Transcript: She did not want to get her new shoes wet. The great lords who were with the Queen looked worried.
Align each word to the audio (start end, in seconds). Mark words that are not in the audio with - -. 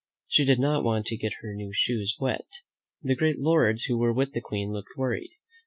She 0.25 0.45
did 0.45 0.59
not 0.59 0.83
want 0.83 1.05
to 1.05 1.15
get 1.15 1.35
her 1.43 1.53
new 1.53 1.71
shoes 1.71 2.17
wet. 2.19 2.47
The 3.03 3.15
great 3.15 3.37
lords 3.37 3.83
who 3.83 3.99
were 3.99 4.11
with 4.11 4.33
the 4.33 4.41
Queen 4.41 4.71
looked 4.71 4.97
worried. 4.97 5.37